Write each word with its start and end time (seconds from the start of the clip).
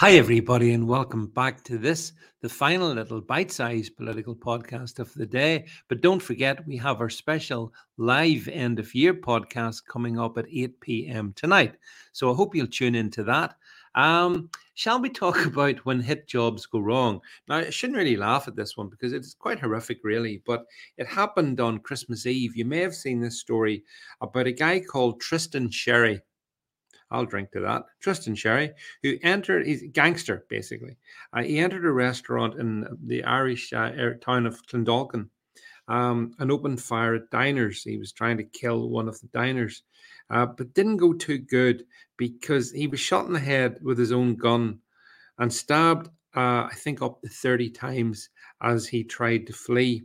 Hi, 0.00 0.12
everybody, 0.12 0.72
and 0.72 0.88
welcome 0.88 1.26
back 1.26 1.62
to 1.64 1.76
this, 1.76 2.14
the 2.40 2.48
final 2.48 2.90
little 2.94 3.20
bite 3.20 3.52
sized 3.52 3.98
political 3.98 4.34
podcast 4.34 4.98
of 4.98 5.12
the 5.12 5.26
day. 5.26 5.66
But 5.88 6.00
don't 6.00 6.22
forget, 6.22 6.66
we 6.66 6.78
have 6.78 7.02
our 7.02 7.10
special 7.10 7.74
live 7.98 8.48
end 8.48 8.78
of 8.78 8.94
year 8.94 9.12
podcast 9.12 9.82
coming 9.86 10.18
up 10.18 10.38
at 10.38 10.46
8 10.50 10.80
p.m. 10.80 11.34
tonight. 11.36 11.74
So 12.12 12.32
I 12.32 12.34
hope 12.34 12.54
you'll 12.54 12.66
tune 12.66 12.94
into 12.94 13.22
that. 13.24 13.56
Um, 13.94 14.48
shall 14.72 15.02
we 15.02 15.10
talk 15.10 15.44
about 15.44 15.84
when 15.84 16.00
hit 16.00 16.26
jobs 16.26 16.64
go 16.64 16.78
wrong? 16.78 17.20
Now, 17.46 17.56
I 17.56 17.68
shouldn't 17.68 17.98
really 17.98 18.16
laugh 18.16 18.48
at 18.48 18.56
this 18.56 18.78
one 18.78 18.88
because 18.88 19.12
it's 19.12 19.34
quite 19.34 19.60
horrific, 19.60 19.98
really, 20.02 20.40
but 20.46 20.64
it 20.96 21.08
happened 21.08 21.60
on 21.60 21.76
Christmas 21.76 22.24
Eve. 22.24 22.56
You 22.56 22.64
may 22.64 22.78
have 22.78 22.94
seen 22.94 23.20
this 23.20 23.38
story 23.38 23.84
about 24.22 24.46
a 24.46 24.52
guy 24.52 24.80
called 24.80 25.20
Tristan 25.20 25.70
Sherry. 25.70 26.22
I'll 27.10 27.26
drink 27.26 27.50
to 27.52 27.60
that. 27.60 27.84
Tristan 28.00 28.34
Sherry, 28.34 28.70
who 29.02 29.16
entered, 29.22 29.66
he's 29.66 29.82
a 29.82 29.88
gangster 29.88 30.44
basically. 30.48 30.96
Uh, 31.32 31.42
he 31.42 31.58
entered 31.58 31.84
a 31.84 31.92
restaurant 31.92 32.58
in 32.58 32.86
the 33.04 33.24
Irish 33.24 33.72
uh, 33.72 33.90
town 34.20 34.46
of 34.46 34.64
Clondalkin 34.66 35.28
um, 35.88 36.32
and 36.38 36.52
opened 36.52 36.80
fire 36.80 37.16
at 37.16 37.30
diners. 37.30 37.82
He 37.82 37.98
was 37.98 38.12
trying 38.12 38.36
to 38.36 38.44
kill 38.44 38.88
one 38.88 39.08
of 39.08 39.20
the 39.20 39.28
diners, 39.28 39.82
uh, 40.30 40.46
but 40.46 40.72
didn't 40.74 40.98
go 40.98 41.12
too 41.12 41.38
good 41.38 41.84
because 42.16 42.70
he 42.70 42.86
was 42.86 43.00
shot 43.00 43.26
in 43.26 43.32
the 43.32 43.40
head 43.40 43.78
with 43.82 43.98
his 43.98 44.12
own 44.12 44.36
gun 44.36 44.78
and 45.38 45.52
stabbed, 45.52 46.08
uh, 46.36 46.68
I 46.70 46.74
think, 46.74 47.02
up 47.02 47.20
to 47.22 47.28
30 47.28 47.70
times 47.70 48.28
as 48.62 48.86
he 48.86 49.02
tried 49.02 49.46
to 49.48 49.52
flee. 49.52 50.04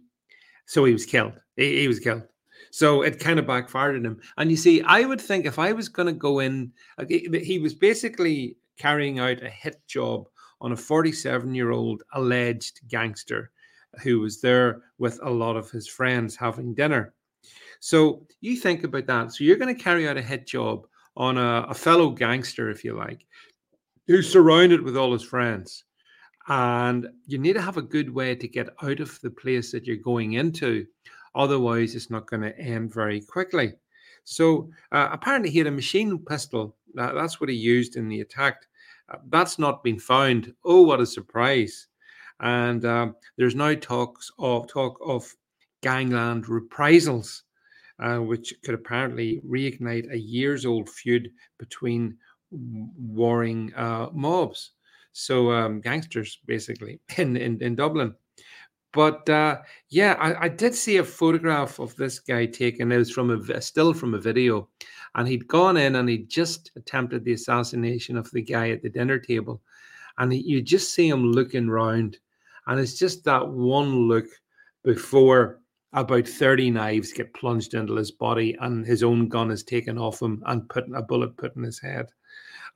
So 0.66 0.86
he 0.86 0.94
was 0.94 1.06
killed. 1.06 1.34
he, 1.56 1.82
he 1.82 1.88
was 1.88 2.00
killed. 2.00 2.24
So 2.72 3.02
it 3.02 3.20
kind 3.20 3.40
of 3.40 3.48
backfired 3.48 3.96
on 3.96 4.06
him. 4.06 4.22
And 4.38 4.52
you 4.52 4.58
see, 4.58 4.82
I 4.82 5.06
would 5.06 5.22
think 5.22 5.46
if 5.46 5.60
I 5.60 5.72
was 5.72 5.90
going 5.90 6.08
to 6.08 6.14
go 6.14 6.40
in, 6.40 6.72
he 7.08 7.60
was 7.60 7.74
basically 7.74 8.58
carrying 8.78 9.20
out 9.20 9.42
a 9.42 9.50
hit 9.50 9.82
job 9.88 10.28
on 10.62 10.72
a 10.72 10.78
47 10.78 11.54
year 11.54 11.72
old 11.72 12.04
alleged 12.14 12.82
gangster 12.88 13.52
who 14.02 14.20
was 14.20 14.42
there 14.42 14.84
with 14.98 15.20
a 15.24 15.30
lot 15.30 15.56
of 15.56 15.72
his 15.72 15.88
friends 15.88 16.36
having 16.36 16.74
dinner. 16.74 17.14
So 17.80 18.26
you 18.42 18.56
think 18.56 18.84
about 18.84 19.06
that. 19.08 19.32
So 19.32 19.44
you're 19.44 19.58
going 19.58 19.76
to 19.76 19.84
carry 19.84 20.08
out 20.08 20.18
a 20.18 20.22
hit 20.22 20.48
job 20.48 20.88
on 21.18 21.38
a, 21.38 21.66
a 21.70 21.74
fellow 21.74 22.10
gangster, 22.10 22.70
if 22.70 22.84
you 22.84 22.94
like, 22.94 23.26
who's 24.08 24.32
surrounded 24.32 24.82
with 24.82 24.98
all 24.98 25.14
his 25.14 25.24
friends. 25.24 25.84
And 26.48 27.08
you 27.26 27.38
need 27.38 27.54
to 27.54 27.62
have 27.62 27.78
a 27.78 27.82
good 27.82 28.10
way 28.10 28.36
to 28.36 28.48
get 28.48 28.70
out 28.84 29.00
of 29.00 29.20
the 29.22 29.32
place 29.32 29.72
that 29.72 29.86
you're 29.86 29.98
going 29.98 30.34
into 30.34 30.86
Otherwise, 31.36 31.96
it's 31.96 32.10
not 32.10 32.28
going 32.28 32.42
to 32.42 32.58
end 32.58 32.94
very 32.94 33.22
quickly. 33.22 33.74
So 34.24 34.70
uh, 34.92 35.10
apparently, 35.12 35.52
he 35.52 35.60
had 35.60 35.68
a 35.68 35.72
machine 35.72 36.18
pistol. 36.20 36.76
That's 36.94 37.40
what 37.40 37.50
he 37.50 37.56
used 37.56 37.96
in 37.96 38.08
the 38.08 38.22
attack. 38.22 38.66
Uh, 39.10 39.18
that's 39.30 39.60
not 39.60 39.84
been 39.84 40.00
found. 40.00 40.54
Oh, 40.64 40.82
what 40.82 41.02
a 41.02 41.06
surprise! 41.06 41.88
And 42.40 42.84
um, 42.86 43.16
there's 43.38 43.56
now 43.56 43.76
talks 43.76 44.32
of 44.40 44.68
talk 44.68 44.98
of 45.06 45.32
gangland 45.84 46.50
reprisals, 46.50 47.44
uh, 48.00 48.18
which 48.18 48.54
could 48.64 48.74
apparently 48.74 49.42
reignite 49.48 50.12
a 50.12 50.18
years-old 50.18 50.90
feud 50.90 51.30
between 51.60 52.18
warring 52.52 53.74
uh, 53.76 54.10
mobs. 54.12 54.72
So 55.12 55.52
um, 55.52 55.82
gangsters, 55.82 56.40
basically, 56.46 57.00
in, 57.18 57.38
in 57.38 57.62
in 57.62 57.76
Dublin. 57.76 58.16
But 58.96 59.30
uh, 59.30 59.58
yeah, 59.90 60.16
I, 60.22 60.46
I, 60.46 60.48
did 60.48 60.74
see 60.74 60.98
a 60.98 61.04
photograph 61.04 61.80
of 61.80 61.94
this 61.98 62.18
guy 62.18 62.46
taken. 62.46 62.94
It 62.94 62.98
was 62.98 63.12
from 63.12 63.30
a 63.30 63.60
still 63.60 63.94
from 63.94 64.14
a 64.14 64.20
video, 64.20 64.70
and 65.16 65.28
he'd 65.28 65.50
gone 65.50 65.76
in 65.76 65.98
and 65.98 66.08
he'd 66.08 66.30
just 66.30 66.72
attempted 66.78 67.26
the 67.26 67.34
assassination 67.34 68.16
of 68.16 68.32
the 68.32 68.42
guy 68.42 68.70
at 68.70 68.82
the 68.82 68.90
dinner 68.90 69.20
table, 69.20 69.62
and 70.18 70.32
he, 70.32 70.40
you 70.40 70.62
just 70.62 70.94
see 70.94 71.10
him 71.10 71.34
looking 71.34 71.70
round, 71.70 72.18
and 72.68 72.80
it's 72.80 72.98
just 72.98 73.26
that 73.26 73.46
one 73.46 74.08
look 74.08 74.28
before 74.86 75.60
about 75.92 76.26
30 76.26 76.72
knives 76.72 77.12
get 77.12 77.34
plunged 77.34 77.74
into 77.74 77.96
his 77.96 78.12
body 78.12 78.56
and 78.62 78.86
his 78.86 79.04
own 79.04 79.28
gun 79.28 79.52
is 79.52 79.64
taken 79.64 79.98
off 79.98 80.22
him 80.22 80.42
and 80.46 80.70
put 80.70 80.86
a 80.94 81.02
bullet 81.02 81.36
put 81.36 81.56
in 81.58 81.64
his 81.64 81.80
head. 81.80 82.08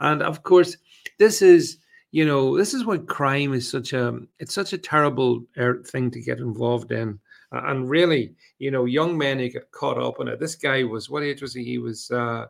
And 0.02 0.22
of 0.22 0.44
course, 0.44 0.78
this 1.18 1.42
is 1.42 1.78
you 2.12 2.26
know 2.26 2.58
this 2.58 2.74
is 2.74 2.86
what 2.86 3.08
crime 3.08 3.54
is 3.54 3.70
such 3.70 3.94
a 3.94 4.20
it's 4.40 4.54
such 4.54 4.74
a 4.74 4.78
terrible 4.78 5.44
er, 5.58 5.84
thing 5.84 6.10
to 6.12 6.22
get 6.22 6.40
involved 6.40 6.92
in 6.92 7.20
and 7.52 7.90
really 7.90 8.34
you 8.58 8.72
know 8.72 8.86
young 8.86 9.18
men 9.18 9.40
who 9.40 9.50
get 9.50 9.72
caught 9.72 9.98
up 9.98 10.20
in 10.20 10.28
it 10.28 10.40
this 10.40 10.56
guy 10.56 10.84
was 10.84 11.10
what 11.10 11.24
age 11.24 11.42
was 11.42 11.54
he 11.54 11.64
he 11.64 11.78
was 11.78 12.10
uh, 12.12 12.46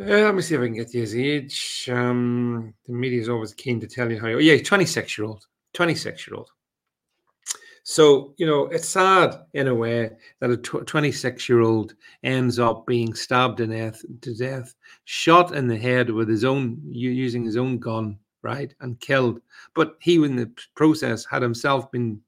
uh 0.00 0.04
let 0.04 0.34
me 0.34 0.42
see 0.42 0.54
if 0.54 0.60
I 0.60 0.66
can 0.66 0.74
get 0.74 0.92
his 0.92 1.16
age. 1.16 1.88
Um, 1.92 2.72
the 2.86 2.92
media 2.92 3.20
is 3.20 3.28
always 3.28 3.52
keen 3.52 3.80
to 3.80 3.88
tell 3.88 4.08
you 4.12 4.20
how. 4.20 4.28
Yeah, 4.28 4.62
26 4.62 5.18
year 5.18 5.26
old. 5.26 5.44
26 5.72 6.28
year 6.28 6.36
old. 6.36 6.50
So, 7.90 8.34
you 8.36 8.44
know, 8.44 8.66
it's 8.66 8.86
sad 8.86 9.34
in 9.54 9.66
a 9.66 9.74
way 9.74 10.10
that 10.40 10.50
a 10.50 10.58
26 10.58 11.48
year 11.48 11.62
old 11.62 11.94
ends 12.22 12.58
up 12.58 12.86
being 12.86 13.14
stabbed 13.14 13.56
to 13.56 13.66
death, 13.66 14.04
to 14.20 14.34
death, 14.34 14.74
shot 15.04 15.56
in 15.56 15.68
the 15.68 15.78
head 15.78 16.10
with 16.10 16.28
his 16.28 16.44
own, 16.44 16.82
using 16.84 17.44
his 17.44 17.56
own 17.56 17.78
gun, 17.78 18.18
right, 18.42 18.74
and 18.82 19.00
killed. 19.00 19.40
But 19.72 19.96
he, 20.02 20.16
in 20.16 20.36
the 20.36 20.52
process, 20.74 21.24
had 21.24 21.40
himself 21.40 21.90
been 21.90 22.20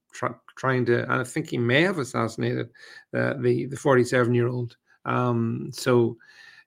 trying 0.57 0.87
to, 0.87 1.03
and 1.03 1.21
I 1.21 1.25
think 1.25 1.51
he 1.51 1.59
may 1.59 1.83
have 1.83 1.99
assassinated 1.99 2.71
uh, 3.15 3.35
the 3.35 3.67
the 3.67 3.77
47 3.77 4.33
year 4.33 4.49
old. 4.49 4.79
Um, 5.05 5.69
so, 5.75 6.17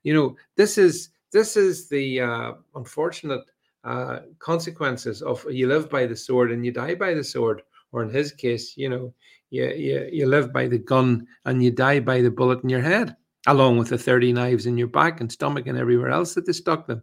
you 0.04 0.14
know, 0.14 0.36
this 0.54 0.78
is 0.78 1.08
this 1.32 1.56
is 1.56 1.88
the 1.88 2.20
uh, 2.20 2.52
unfortunate 2.76 3.42
uh, 3.82 4.20
consequences 4.38 5.20
of 5.20 5.44
you 5.50 5.66
live 5.66 5.90
by 5.90 6.06
the 6.06 6.14
sword 6.14 6.52
and 6.52 6.64
you 6.64 6.70
die 6.70 6.94
by 6.94 7.12
the 7.12 7.24
sword 7.24 7.60
or 7.94 8.02
in 8.02 8.10
his 8.10 8.32
case, 8.32 8.76
you 8.76 8.88
know, 8.88 9.14
you, 9.50 9.68
you, 9.68 10.08
you 10.12 10.26
live 10.26 10.52
by 10.52 10.66
the 10.66 10.78
gun 10.78 11.24
and 11.44 11.62
you 11.62 11.70
die 11.70 12.00
by 12.00 12.20
the 12.20 12.30
bullet 12.30 12.64
in 12.64 12.68
your 12.68 12.80
head, 12.80 13.14
along 13.46 13.78
with 13.78 13.88
the 13.88 13.96
30 13.96 14.32
knives 14.32 14.66
in 14.66 14.76
your 14.76 14.88
back 14.88 15.20
and 15.20 15.30
stomach 15.30 15.68
and 15.68 15.78
everywhere 15.78 16.10
else 16.10 16.34
that 16.34 16.44
they 16.44 16.52
stuck 16.52 16.88
them. 16.88 17.02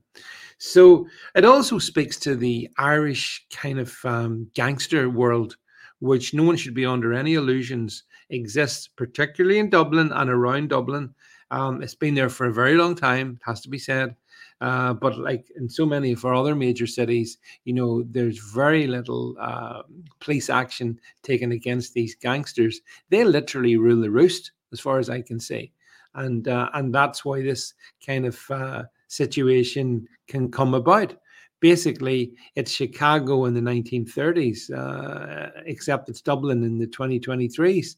So 0.57 1.07
it 1.33 1.45
also 1.45 1.79
speaks 1.79 2.17
to 2.19 2.35
the 2.35 2.69
Irish 2.77 3.45
kind 3.51 3.79
of 3.79 3.95
um, 4.03 4.51
gangster 4.53 5.09
world, 5.09 5.55
which 5.99 6.33
no 6.33 6.43
one 6.43 6.57
should 6.57 6.73
be 6.73 6.85
under 6.85 7.13
any 7.13 7.35
illusions 7.35 8.03
exists, 8.29 8.89
particularly 8.89 9.59
in 9.59 9.69
Dublin 9.69 10.11
and 10.11 10.29
around 10.29 10.69
Dublin. 10.69 11.15
Um, 11.51 11.81
it's 11.81 11.95
been 11.95 12.15
there 12.15 12.29
for 12.29 12.47
a 12.47 12.53
very 12.53 12.75
long 12.75 12.95
time, 12.95 13.39
it 13.39 13.45
has 13.45 13.61
to 13.61 13.69
be 13.69 13.79
said. 13.79 14.13
Uh, 14.61 14.93
but 14.93 15.17
like 15.17 15.51
in 15.55 15.67
so 15.67 15.85
many 15.85 16.11
of 16.11 16.23
our 16.23 16.35
other 16.35 16.55
major 16.55 16.85
cities, 16.85 17.39
you 17.65 17.73
know, 17.73 18.03
there's 18.03 18.37
very 18.37 18.85
little 18.85 19.35
uh, 19.39 19.81
police 20.19 20.49
action 20.49 20.99
taken 21.23 21.51
against 21.51 21.93
these 21.93 22.15
gangsters. 22.15 22.79
They 23.09 23.23
literally 23.23 23.75
rule 23.75 24.01
the 24.01 24.11
roost, 24.11 24.51
as 24.71 24.79
far 24.79 24.99
as 24.99 25.09
I 25.09 25.21
can 25.23 25.39
say, 25.39 25.71
and 26.13 26.47
uh, 26.47 26.69
and 26.75 26.93
that's 26.93 27.25
why 27.25 27.41
this 27.41 27.73
kind 28.05 28.27
of 28.27 28.39
uh, 28.51 28.83
situation 29.07 30.07
can 30.27 30.51
come 30.51 30.75
about. 30.75 31.15
Basically, 31.59 32.33
it's 32.55 32.71
Chicago 32.71 33.45
in 33.45 33.53
the 33.53 33.61
1930s, 33.61 34.71
uh, 34.71 35.49
except 35.65 36.09
it's 36.09 36.21
Dublin 36.21 36.63
in 36.63 36.77
the 36.77 36.87
2023s 36.87 37.95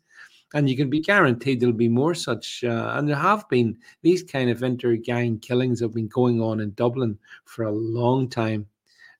and 0.54 0.70
you 0.70 0.78
can 0.78 0.90
be 0.90 1.00
guaranteed 1.00 1.60
there'll 1.60 1.74
be 1.74 1.90
more 1.90 2.14
such 2.14 2.64
uh, 2.64 2.94
and 2.96 3.08
there 3.08 3.16
have 3.16 3.48
been. 3.50 3.78
These 4.02 4.24
kind 4.24 4.50
of 4.50 4.64
inter-gang 4.64 5.40
killings 5.40 5.80
have 5.82 5.94
been 5.94 6.08
going 6.08 6.42
on 6.42 6.60
in 6.60 6.74
dublin 6.74 7.18
for 7.46 7.64
a 7.64 7.72
long 7.72 8.30
time. 8.30 8.68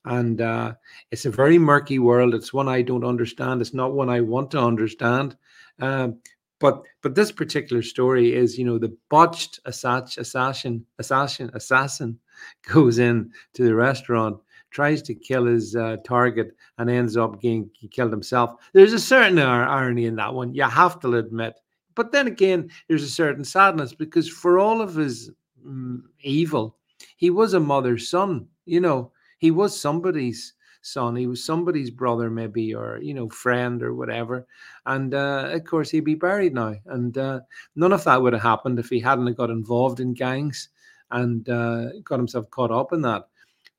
And 0.04 0.40
uh, 0.40 0.74
it's 1.10 1.24
a 1.24 1.30
very 1.30 1.58
murky 1.58 1.98
world. 1.98 2.34
It's 2.34 2.52
one 2.52 2.68
i 2.68 2.82
don't 2.82 3.04
understand. 3.04 3.60
It's 3.60 3.74
not 3.74 3.94
one 3.94 4.10
i 4.10 4.20
want 4.20 4.50
to 4.52 4.58
understand. 4.58 5.36
Um, 5.80 6.18
but 6.60 6.82
but 7.02 7.14
this 7.14 7.32
particular 7.32 7.82
story 7.82 8.34
is 8.34 8.56
you 8.56 8.64
know 8.64 8.78
the 8.78 8.96
botched 9.10 9.60
assassin 9.64 10.20
assassin 10.20 10.86
assassin 10.98 11.50
assassin 11.54 12.18
goes 12.72 12.98
in 12.98 13.30
to 13.54 13.64
the 13.64 13.74
restaurant 13.74 14.38
tries 14.74 15.00
to 15.00 15.14
kill 15.14 15.46
his 15.46 15.76
uh, 15.76 15.96
target 16.04 16.54
and 16.78 16.90
ends 16.90 17.16
up 17.16 17.40
getting 17.40 17.70
killed 17.90 18.10
himself. 18.10 18.56
There's 18.72 18.92
a 18.92 18.98
certain 18.98 19.38
irony 19.38 20.06
in 20.06 20.16
that 20.16 20.34
one, 20.34 20.52
you 20.52 20.64
have 20.64 21.00
to 21.00 21.16
admit. 21.16 21.54
But 21.94 22.10
then 22.10 22.26
again, 22.26 22.70
there's 22.88 23.04
a 23.04 23.08
certain 23.08 23.44
sadness 23.44 23.94
because 23.94 24.28
for 24.28 24.58
all 24.58 24.80
of 24.80 24.96
his 24.96 25.30
mm, 25.64 26.02
evil, 26.20 26.76
he 27.16 27.30
was 27.30 27.54
a 27.54 27.60
mother's 27.60 28.08
son. 28.08 28.48
You 28.66 28.80
know, 28.80 29.12
he 29.38 29.52
was 29.52 29.80
somebody's 29.80 30.54
son. 30.82 31.14
He 31.14 31.28
was 31.28 31.44
somebody's 31.44 31.90
brother, 31.90 32.28
maybe, 32.28 32.74
or 32.74 32.98
you 33.00 33.14
know, 33.14 33.28
friend 33.28 33.80
or 33.80 33.94
whatever. 33.94 34.44
And 34.86 35.14
uh, 35.14 35.50
of 35.52 35.64
course, 35.64 35.88
he'd 35.88 36.00
be 36.00 36.16
buried 36.16 36.54
now. 36.54 36.74
And 36.86 37.16
uh, 37.16 37.40
none 37.76 37.92
of 37.92 38.02
that 38.04 38.20
would 38.20 38.32
have 38.32 38.42
happened 38.42 38.80
if 38.80 38.88
he 38.88 38.98
hadn't 38.98 39.34
got 39.34 39.50
involved 39.50 40.00
in 40.00 40.14
gangs 40.14 40.70
and 41.12 41.48
uh, 41.48 42.00
got 42.02 42.18
himself 42.18 42.50
caught 42.50 42.72
up 42.72 42.92
in 42.92 43.02
that 43.02 43.28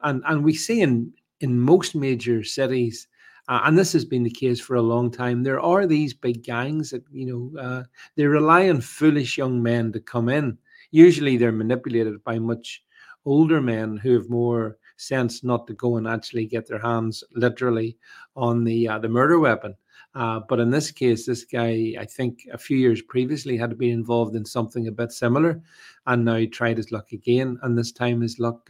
and 0.01 0.23
and 0.27 0.43
we 0.43 0.53
see 0.53 0.81
in 0.81 1.11
in 1.41 1.59
most 1.59 1.95
major 1.95 2.43
cities 2.43 3.07
uh, 3.47 3.61
and 3.65 3.77
this 3.77 3.93
has 3.93 4.05
been 4.05 4.23
the 4.23 4.29
case 4.29 4.59
for 4.59 4.75
a 4.75 4.81
long 4.81 5.11
time 5.11 5.43
there 5.43 5.59
are 5.59 5.85
these 5.85 6.13
big 6.13 6.43
gangs 6.43 6.89
that 6.89 7.03
you 7.11 7.25
know 7.25 7.61
uh, 7.61 7.83
they 8.15 8.25
rely 8.25 8.69
on 8.69 8.81
foolish 8.81 9.37
young 9.37 9.61
men 9.61 9.91
to 9.91 9.99
come 9.99 10.29
in 10.29 10.57
usually 10.91 11.37
they're 11.37 11.51
manipulated 11.51 12.23
by 12.23 12.39
much 12.39 12.83
older 13.25 13.61
men 13.61 13.97
who 13.97 14.13
have 14.13 14.29
more 14.29 14.77
sense 14.97 15.43
not 15.43 15.67
to 15.67 15.73
go 15.73 15.97
and 15.97 16.07
actually 16.07 16.45
get 16.45 16.67
their 16.67 16.79
hands 16.79 17.23
literally 17.33 17.97
on 18.35 18.63
the 18.63 18.87
uh, 18.87 18.99
the 18.99 19.09
murder 19.09 19.39
weapon. 19.39 19.75
Uh, 20.13 20.39
but 20.47 20.61
in 20.61 20.69
this 20.69 20.91
case, 20.91 21.25
this 21.25 21.43
guy, 21.43 21.93
I 21.99 22.05
think 22.05 22.47
a 22.53 22.57
few 22.57 22.77
years 22.77 23.01
previously 23.01 23.57
had 23.57 23.77
been 23.77 23.91
involved 23.91 24.35
in 24.35 24.45
something 24.45 24.87
a 24.87 24.91
bit 24.91 25.11
similar, 25.11 25.61
and 26.05 26.23
now 26.23 26.37
he 26.37 26.47
tried 26.47 26.77
his 26.77 26.91
luck 26.91 27.11
again, 27.11 27.59
and 27.63 27.77
this 27.77 27.91
time 27.91 28.21
his 28.21 28.39
luck 28.39 28.69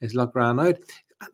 his 0.00 0.14
luck 0.14 0.34
ran 0.34 0.60
out. 0.60 0.76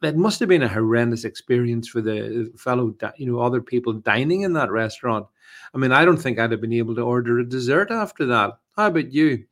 That 0.01 0.17
must 0.17 0.41
have 0.41 0.49
been 0.49 0.63
a 0.63 0.69
horrendous 0.69 1.25
experience 1.25 1.89
for 1.89 2.01
the 2.01 2.51
fellow, 2.57 2.95
you 3.17 3.31
know, 3.31 3.41
other 3.41 3.61
people 3.61 3.93
dining 3.93 4.43
in 4.43 4.55
that 4.55 4.71
restaurant. 4.71 5.27
I 5.75 5.79
mean, 5.79 5.93
I 5.93 6.05
don't 6.05 6.17
think 6.17 6.39
I'd 6.39 6.53
have 6.53 6.61
been 6.61 6.73
able 6.73 6.95
to 6.95 7.03
order 7.03 7.39
a 7.39 7.49
dessert 7.49 7.91
after 7.91 8.25
that. 8.27 8.53
How 8.77 8.87
about 8.87 9.13
you? 9.13 9.45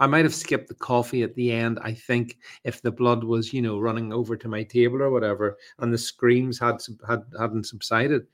I 0.00 0.06
might 0.06 0.24
have 0.24 0.34
skipped 0.34 0.68
the 0.68 0.74
coffee 0.74 1.22
at 1.22 1.34
the 1.34 1.52
end. 1.52 1.78
I 1.82 1.92
think 1.92 2.38
if 2.64 2.82
the 2.82 2.90
blood 2.90 3.24
was, 3.24 3.52
you 3.52 3.62
know, 3.62 3.78
running 3.78 4.12
over 4.12 4.36
to 4.36 4.48
my 4.48 4.62
table 4.62 5.02
or 5.02 5.10
whatever, 5.10 5.56
and 5.78 5.92
the 5.92 5.98
screams 5.98 6.58
had 6.58 6.80
had 7.06 7.22
hadn't 7.38 7.64
subsided. 7.64 8.26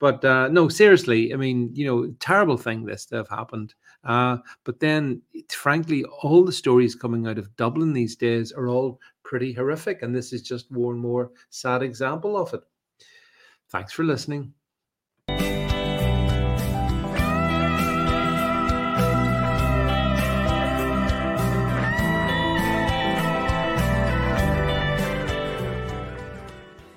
But 0.00 0.24
uh, 0.24 0.48
no, 0.48 0.68
seriously, 0.68 1.34
I 1.34 1.36
mean, 1.36 1.70
you 1.74 1.84
know, 1.84 2.14
terrible 2.20 2.56
thing 2.56 2.84
this 2.84 3.04
to 3.06 3.16
have 3.16 3.28
happened. 3.28 3.74
Uh, 4.04 4.38
but 4.62 4.78
then, 4.78 5.20
frankly, 5.48 6.04
all 6.22 6.44
the 6.44 6.52
stories 6.52 6.94
coming 6.94 7.26
out 7.26 7.38
of 7.38 7.54
Dublin 7.56 7.92
these 7.92 8.14
days 8.14 8.52
are 8.52 8.68
all 8.68 9.00
pretty 9.28 9.52
horrific, 9.52 10.00
and 10.00 10.14
this 10.14 10.32
is 10.32 10.40
just 10.40 10.72
one 10.72 10.98
more 10.98 11.30
sad 11.50 11.82
example 11.82 12.34
of 12.34 12.54
it. 12.54 12.62
Thanks 13.68 13.92
for 13.92 14.02
listening. 14.02 14.54